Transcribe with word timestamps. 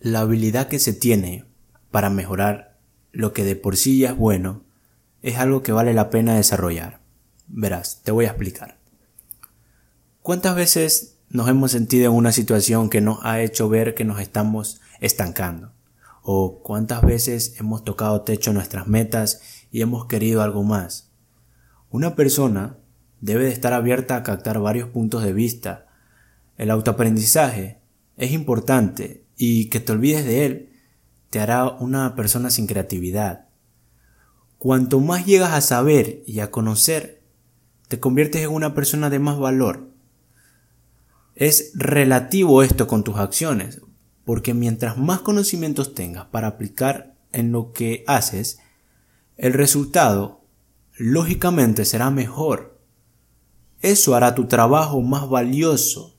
La 0.00 0.20
habilidad 0.20 0.68
que 0.68 0.78
se 0.78 0.92
tiene 0.92 1.44
para 1.90 2.08
mejorar 2.08 2.78
lo 3.10 3.32
que 3.32 3.42
de 3.42 3.56
por 3.56 3.76
sí 3.76 3.98
ya 3.98 4.10
es 4.10 4.16
bueno 4.16 4.62
es 5.22 5.38
algo 5.38 5.64
que 5.64 5.72
vale 5.72 5.92
la 5.92 6.08
pena 6.08 6.36
desarrollar. 6.36 7.00
Verás, 7.48 8.02
te 8.04 8.12
voy 8.12 8.26
a 8.26 8.28
explicar. 8.28 8.78
¿Cuántas 10.22 10.54
veces 10.54 11.16
nos 11.30 11.48
hemos 11.48 11.72
sentido 11.72 12.12
en 12.12 12.16
una 12.16 12.30
situación 12.30 12.90
que 12.90 13.00
nos 13.00 13.18
ha 13.24 13.40
hecho 13.40 13.68
ver 13.68 13.96
que 13.96 14.04
nos 14.04 14.20
estamos 14.20 14.80
estancando? 15.00 15.72
¿O 16.22 16.62
cuántas 16.62 17.02
veces 17.02 17.56
hemos 17.58 17.82
tocado 17.82 18.20
techo 18.20 18.52
nuestras 18.52 18.86
metas 18.86 19.40
y 19.72 19.80
hemos 19.80 20.06
querido 20.06 20.42
algo 20.42 20.62
más? 20.62 21.10
Una 21.90 22.14
persona 22.14 22.76
debe 23.20 23.46
de 23.46 23.52
estar 23.52 23.72
abierta 23.72 24.14
a 24.14 24.22
captar 24.22 24.60
varios 24.60 24.90
puntos 24.90 25.24
de 25.24 25.32
vista. 25.32 25.88
El 26.56 26.70
autoaprendizaje 26.70 27.80
es 28.16 28.30
importante 28.30 29.26
y 29.38 29.70
que 29.70 29.80
te 29.80 29.92
olvides 29.92 30.26
de 30.26 30.44
él 30.44 30.68
te 31.30 31.40
hará 31.40 31.68
una 31.68 32.14
persona 32.14 32.50
sin 32.50 32.66
creatividad. 32.66 33.48
Cuanto 34.58 35.00
más 35.00 35.24
llegas 35.24 35.52
a 35.52 35.60
saber 35.60 36.22
y 36.26 36.40
a 36.40 36.50
conocer, 36.50 37.22
te 37.86 38.00
conviertes 38.00 38.42
en 38.42 38.50
una 38.50 38.74
persona 38.74 39.08
de 39.08 39.18
más 39.18 39.38
valor. 39.38 39.90
Es 41.34 41.72
relativo 41.74 42.62
esto 42.62 42.86
con 42.86 43.04
tus 43.04 43.16
acciones, 43.16 43.80
porque 44.24 44.54
mientras 44.54 44.98
más 44.98 45.20
conocimientos 45.20 45.94
tengas 45.94 46.26
para 46.26 46.48
aplicar 46.48 47.14
en 47.32 47.52
lo 47.52 47.72
que 47.72 48.04
haces, 48.06 48.58
el 49.36 49.52
resultado 49.52 50.44
lógicamente 50.96 51.84
será 51.84 52.10
mejor. 52.10 52.80
Eso 53.80 54.16
hará 54.16 54.34
tu 54.34 54.46
trabajo 54.46 55.00
más 55.02 55.28
valioso 55.28 56.16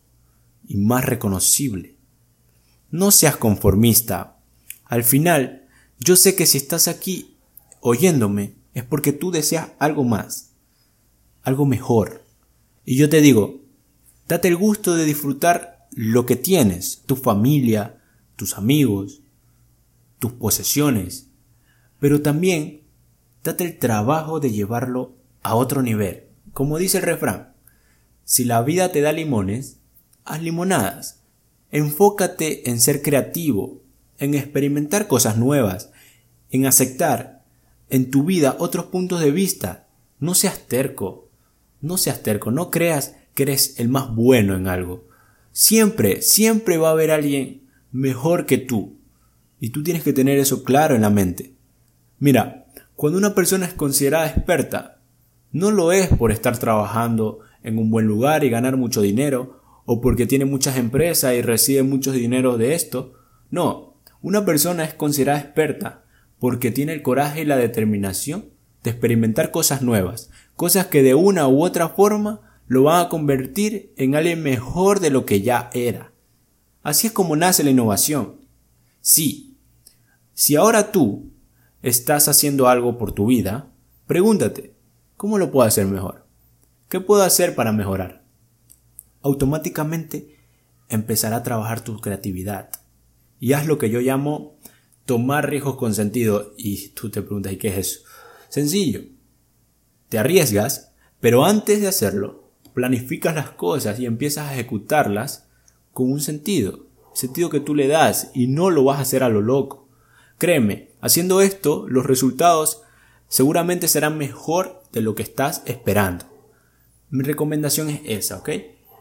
y 0.66 0.78
más 0.78 1.04
reconocible. 1.04 1.99
No 2.92 3.12
seas 3.12 3.38
conformista. 3.38 4.38
Al 4.86 5.04
final, 5.04 5.68
yo 6.00 6.16
sé 6.16 6.36
que 6.36 6.46
si 6.46 6.58
estás 6.58 6.88
aquí 6.88 7.38
oyéndome 7.82 8.56
es 8.74 8.84
porque 8.84 9.14
tú 9.14 9.32
deseas 9.32 9.70
algo 9.80 10.04
más, 10.04 10.54
algo 11.44 11.66
mejor. 11.66 12.24
Y 12.86 12.98
yo 12.98 13.10
te 13.10 13.22
digo, 13.22 13.62
date 14.28 14.48
el 14.48 14.56
gusto 14.56 14.96
de 14.96 15.06
disfrutar 15.06 15.88
lo 15.92 16.26
que 16.26 16.36
tienes, 16.36 17.04
tu 17.06 17.16
familia, 17.16 18.02
tus 18.36 18.58
amigos, 18.58 19.22
tus 20.18 20.34
posesiones, 20.34 21.28
pero 22.00 22.22
también 22.22 22.82
date 23.44 23.66
el 23.66 23.78
trabajo 23.78 24.40
de 24.40 24.52
llevarlo 24.52 25.16
a 25.44 25.56
otro 25.56 25.82
nivel. 25.82 26.24
Como 26.54 26.78
dice 26.78 26.98
el 26.98 27.04
refrán, 27.04 27.54
si 28.24 28.46
la 28.46 28.62
vida 28.62 28.92
te 28.92 29.02
da 29.02 29.12
limones, 29.12 29.78
haz 30.24 30.42
limonadas. 30.42 31.19
Enfócate 31.72 32.70
en 32.70 32.80
ser 32.80 33.02
creativo, 33.02 33.82
en 34.18 34.34
experimentar 34.34 35.08
cosas 35.08 35.38
nuevas, 35.38 35.92
en 36.52 36.66
aceptar 36.66 37.44
en 37.90 38.12
tu 38.12 38.24
vida 38.24 38.56
otros 38.60 38.86
puntos 38.86 39.22
de 39.22 39.32
vista. 39.32 39.88
No 40.20 40.36
seas 40.36 40.68
terco, 40.68 41.30
no 41.82 41.98
seas 41.98 42.22
terco, 42.24 42.52
no 42.52 42.72
creas 42.72 43.16
que 43.34 43.44
eres 43.44 43.80
el 43.80 43.90
más 43.90 44.14
bueno 44.14 44.56
en 44.56 44.68
algo. 44.68 45.06
Siempre, 45.52 46.22
siempre 46.22 46.78
va 46.78 46.90
a 46.90 46.92
haber 46.92 47.12
alguien 47.12 47.62
mejor 47.92 48.46
que 48.46 48.58
tú. 48.58 48.98
Y 49.60 49.70
tú 49.70 49.84
tienes 49.84 50.04
que 50.04 50.14
tener 50.14 50.38
eso 50.38 50.64
claro 50.64 50.96
en 50.96 51.02
la 51.02 51.10
mente. 51.10 51.54
Mira, 52.20 52.66
cuando 52.96 53.18
una 53.18 53.36
persona 53.36 53.66
es 53.66 53.74
considerada 53.74 54.28
experta, 54.28 55.00
no 55.52 55.72
lo 55.72 55.92
es 55.92 56.10
por 56.10 56.32
estar 56.32 56.58
trabajando 56.58 57.40
en 57.64 57.78
un 57.78 57.90
buen 57.90 58.06
lugar 58.06 58.44
y 58.44 58.50
ganar 58.50 58.78
mucho 58.78 59.02
dinero, 59.02 59.59
o 59.92 60.02
porque 60.02 60.28
tiene 60.28 60.46
muchas 60.46 60.78
empresas 60.78 61.34
y 61.34 61.42
recibe 61.42 61.82
mucho 61.82 62.12
dinero 62.12 62.60
de 62.60 62.76
esto. 62.76 63.14
No, 63.50 63.96
una 64.22 64.46
persona 64.46 64.84
es 64.84 64.94
considerada 64.94 65.40
experta 65.40 66.04
porque 66.38 66.70
tiene 66.70 66.94
el 66.94 67.02
coraje 67.02 67.42
y 67.42 67.46
la 67.46 67.58
determinación 67.58 68.52
de 68.84 68.92
experimentar 68.92 69.50
cosas 69.50 69.82
nuevas, 69.82 70.30
cosas 70.56 70.86
que 70.86 71.02
de 71.02 71.16
una 71.16 71.48
u 71.48 71.64
otra 71.64 71.90
forma 71.90 72.62
lo 72.68 72.84
van 72.84 73.04
a 73.04 73.10
convertir 73.10 73.92
en 73.98 74.14
alguien 74.14 74.44
mejor 74.44 75.00
de 75.00 75.10
lo 75.10 75.26
que 75.26 75.42
ya 75.42 75.72
era. 75.74 76.12
Así 76.84 77.08
es 77.08 77.14
como 77.14 77.36
nace 77.36 77.64
la 77.64 77.72
innovación. 77.72 78.42
Sí, 79.02 79.58
si 80.36 80.56
ahora 80.56 80.92
tú 80.92 81.32
estás 81.82 82.28
haciendo 82.28 82.68
algo 82.68 83.00
por 83.00 83.14
tu 83.14 83.26
vida, 83.26 83.72
pregúntate, 84.06 84.76
¿cómo 85.18 85.40
lo 85.40 85.50
puedo 85.50 85.68
hacer 85.68 85.88
mejor? 85.88 86.28
¿Qué 86.90 87.00
puedo 87.00 87.24
hacer 87.24 87.56
para 87.56 87.72
mejorar? 87.72 88.29
Automáticamente 89.22 90.38
empezará 90.90 91.38
a 91.38 91.44
trabajar 91.44 91.84
tu 91.84 92.00
creatividad 92.00 92.72
y 93.40 93.54
haz 93.54 93.68
lo 93.68 93.78
que 93.78 93.90
yo 93.90 94.00
llamo 94.02 94.58
tomar 95.06 95.50
riesgos 95.50 95.76
con 95.76 95.96
sentido. 95.96 96.54
Y 96.58 96.90
tú 96.90 97.10
te 97.10 97.22
preguntas, 97.22 97.54
¿y 97.54 97.58
qué 97.58 97.70
es 97.70 97.78
eso? 97.78 98.00
Sencillo. 98.50 99.02
Te 100.10 100.20
arriesgas, 100.20 100.92
pero 101.20 101.46
antes 101.46 101.82
de 101.82 101.88
hacerlo, 101.88 102.52
planificas 102.74 103.36
las 103.36 103.52
cosas 103.52 104.00
y 104.00 104.06
empiezas 104.06 104.48
a 104.48 104.54
ejecutarlas 104.54 105.48
con 105.94 106.12
un 106.12 106.22
sentido. 106.22 106.86
Sentido 107.14 107.50
que 107.50 107.60
tú 107.60 107.76
le 107.76 107.88
das 107.88 108.32
y 108.34 108.48
no 108.48 108.70
lo 108.70 108.84
vas 108.84 109.00
a 109.00 109.02
hacer 109.02 109.24
a 109.24 109.30
lo 109.30 109.42
loco. 109.42 109.88
Créeme, 110.38 110.92
haciendo 111.02 111.42
esto, 111.42 111.86
los 111.88 112.06
resultados 112.06 112.84
seguramente 113.28 113.88
serán 113.88 114.18
mejor 114.18 114.84
de 114.92 115.02
lo 115.02 115.16
que 115.16 115.24
estás 115.24 115.64
esperando. 115.66 116.26
Mi 117.10 117.24
recomendación 117.24 117.90
es 117.90 118.02
esa, 118.06 118.38
¿ok? 118.38 118.50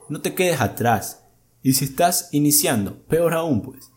No 0.08 0.20
te 0.20 0.34
quedes 0.34 0.60
atrás. 0.60 1.24
Y 1.62 1.74
si 1.74 1.84
estás 1.84 2.28
iniciando, 2.32 3.02
peor 3.04 3.34
aún, 3.34 3.62
pues, 3.62 3.90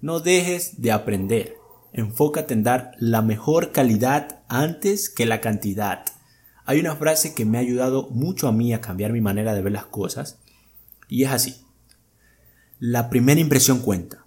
no 0.00 0.20
dejes 0.20 0.82
de 0.82 0.92
aprender. 0.92 1.56
Enfócate 1.92 2.54
en 2.54 2.64
dar 2.64 2.92
la 2.98 3.22
mejor 3.22 3.72
calidad 3.72 4.42
antes 4.48 5.08
que 5.08 5.26
la 5.26 5.40
cantidad. 5.40 6.04
Hay 6.66 6.80
una 6.80 6.96
frase 6.96 7.34
que 7.34 7.44
me 7.44 7.58
ha 7.58 7.60
ayudado 7.60 8.08
mucho 8.10 8.48
a 8.48 8.52
mí 8.52 8.72
a 8.72 8.80
cambiar 8.80 9.12
mi 9.12 9.20
manera 9.20 9.54
de 9.54 9.62
ver 9.62 9.72
las 9.72 9.86
cosas 9.86 10.40
y 11.08 11.24
es 11.24 11.30
así. 11.30 11.64
La 12.78 13.10
primera 13.10 13.40
impresión 13.40 13.80
cuenta. 13.80 14.26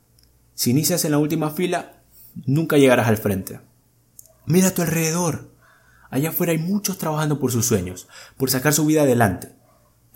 Si 0.53 0.71
inicias 0.71 1.03
en 1.05 1.11
la 1.11 1.17
última 1.17 1.49
fila, 1.49 2.01
nunca 2.45 2.77
llegarás 2.77 3.07
al 3.07 3.17
frente. 3.17 3.59
Mira 4.45 4.69
a 4.69 4.73
tu 4.73 4.81
alrededor. 4.81 5.51
Allá 6.09 6.29
afuera 6.29 6.53
hay 6.53 6.57
muchos 6.57 6.97
trabajando 6.97 7.39
por 7.39 7.51
sus 7.51 7.65
sueños, 7.65 8.07
por 8.37 8.49
sacar 8.49 8.73
su 8.73 8.85
vida 8.85 9.01
adelante. 9.01 9.56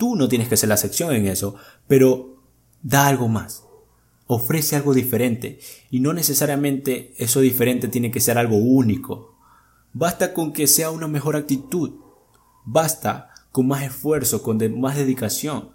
Tú 0.02 0.16
no 0.16 0.28
tienes 0.28 0.48
que 0.48 0.58
ser 0.58 0.70
la 0.70 0.78
sección 0.78 1.14
en 1.14 1.28
eso, 1.28 1.54
pero 1.88 2.42
da 2.82 3.06
algo 3.06 3.28
más 3.28 3.66
ofrece 4.34 4.78
algo 4.78 4.94
diferente 4.94 5.60
y 5.90 6.00
no 6.00 6.14
necesariamente 6.14 7.14
eso 7.18 7.42
diferente 7.42 7.90
tiene 7.90 8.12
que 8.12 8.22
ser 8.22 8.38
algo 8.38 8.56
único. 8.56 9.36
Basta 9.92 10.34
con 10.34 10.54
que 10.54 10.68
sea 10.68 10.90
una 10.90 11.10
mejor 11.10 11.36
actitud. 11.36 11.96
Basta 12.64 13.32
con 13.52 13.68
más 13.68 13.84
esfuerzo, 13.84 14.42
con 14.42 14.80
más 14.80 14.96
dedicación. 14.96 15.72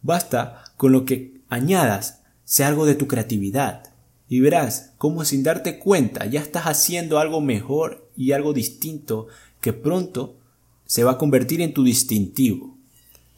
Basta 0.00 0.64
con 0.78 0.92
lo 0.92 1.04
que 1.04 1.42
añadas 1.50 2.22
sea 2.44 2.68
algo 2.68 2.86
de 2.86 2.94
tu 2.94 3.06
creatividad. 3.06 3.92
Y 4.30 4.40
verás 4.40 4.94
cómo 4.96 5.26
sin 5.26 5.42
darte 5.42 5.78
cuenta 5.78 6.24
ya 6.24 6.40
estás 6.40 6.64
haciendo 6.64 7.18
algo 7.18 7.42
mejor 7.42 8.08
y 8.16 8.32
algo 8.32 8.54
distinto 8.54 9.26
que 9.60 9.74
pronto 9.74 10.38
se 10.86 11.04
va 11.04 11.12
a 11.12 11.18
convertir 11.18 11.60
en 11.60 11.74
tu 11.74 11.84
distintivo. 11.84 12.79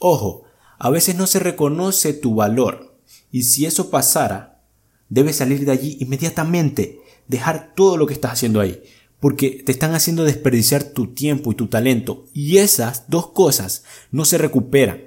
Ojo, 0.05 0.43
a 0.81 0.91
veces 0.91 1.15
no 1.15 1.29
se 1.29 1.39
reconoce 1.39 2.13
tu 2.13 2.35
valor. 2.35 2.99
Y 3.31 3.45
si 3.45 3.67
eso 3.67 3.89
pasara, 3.89 4.61
debes 5.09 5.37
salir 5.37 5.65
de 5.65 5.71
allí 5.71 5.97
inmediatamente, 6.01 6.99
dejar 7.29 7.73
todo 7.77 7.97
lo 7.97 8.09
que 8.09 8.15
estás 8.15 8.33
haciendo 8.33 8.61
ahí, 8.61 8.83
porque 9.21 9.63
te 9.65 9.71
están 9.71 9.95
haciendo 9.95 10.25
desperdiciar 10.25 10.83
tu 10.83 11.15
tiempo 11.15 11.53
y 11.53 11.55
tu 11.55 11.69
talento, 11.69 12.27
y 12.35 12.57
esas 12.57 13.09
dos 13.11 13.29
cosas 13.29 13.85
no 14.11 14.25
se 14.25 14.39
recuperan, 14.39 15.03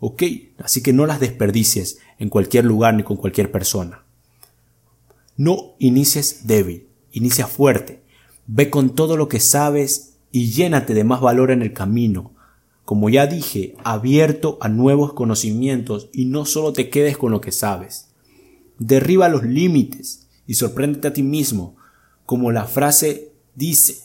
¿ok? 0.00 0.22
Así 0.64 0.82
que 0.82 0.94
no 0.94 1.04
las 1.04 1.20
desperdicies 1.20 1.98
en 2.18 2.30
cualquier 2.30 2.64
lugar 2.64 2.94
ni 2.94 3.02
con 3.02 3.18
cualquier 3.18 3.52
persona. 3.52 4.06
No 5.36 5.74
inicies 5.78 6.46
débil, 6.46 6.88
inicia 7.12 7.46
fuerte, 7.46 8.02
ve 8.46 8.70
con 8.70 8.94
todo 8.94 9.18
lo 9.18 9.28
que 9.28 9.40
sabes 9.40 10.14
y 10.32 10.52
llénate 10.52 10.94
de 10.94 11.04
más 11.04 11.20
valor 11.20 11.50
en 11.50 11.60
el 11.60 11.74
camino. 11.74 12.32
Como 12.88 13.10
ya 13.10 13.26
dije, 13.26 13.74
abierto 13.84 14.56
a 14.62 14.70
nuevos 14.70 15.12
conocimientos 15.12 16.08
y 16.10 16.24
no 16.24 16.46
solo 16.46 16.72
te 16.72 16.88
quedes 16.88 17.18
con 17.18 17.30
lo 17.30 17.42
que 17.42 17.52
sabes. 17.52 18.08
Derriba 18.78 19.28
los 19.28 19.44
límites 19.44 20.26
y 20.46 20.54
sorpréndete 20.54 21.08
a 21.08 21.12
ti 21.12 21.22
mismo, 21.22 21.76
como 22.24 22.50
la 22.50 22.64
frase 22.64 23.34
dice, 23.54 24.04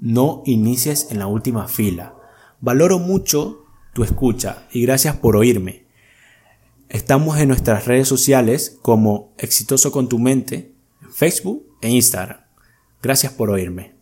no 0.00 0.42
inicies 0.46 1.08
en 1.10 1.18
la 1.18 1.26
última 1.26 1.68
fila. 1.68 2.14
Valoro 2.62 2.98
mucho 2.98 3.66
tu 3.92 4.02
escucha 4.02 4.66
y 4.72 4.80
gracias 4.80 5.14
por 5.14 5.36
oírme. 5.36 5.84
Estamos 6.88 7.38
en 7.38 7.48
nuestras 7.48 7.84
redes 7.84 8.08
sociales 8.08 8.78
como 8.80 9.34
Exitoso 9.36 9.92
con 9.92 10.08
tu 10.08 10.18
mente, 10.18 10.72
en 11.02 11.12
Facebook 11.12 11.66
e 11.82 11.90
Instagram. 11.90 12.40
Gracias 13.02 13.34
por 13.34 13.50
oírme. 13.50 14.01